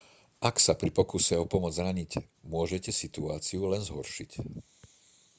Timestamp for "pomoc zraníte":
1.51-2.19